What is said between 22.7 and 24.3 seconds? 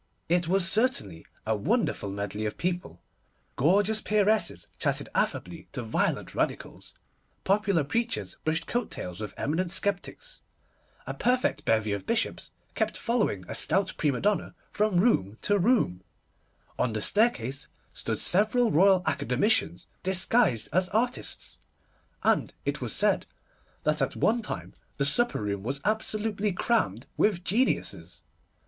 was said that at